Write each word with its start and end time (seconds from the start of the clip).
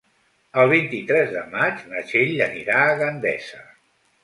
El 0.61 0.71
vint-i-tres 0.71 1.29
de 1.35 1.43
maig 1.51 1.85
na 1.93 2.03
Txell 2.09 2.35
anirà 2.49 2.83
a 2.89 2.99
Gandesa. 3.05 3.65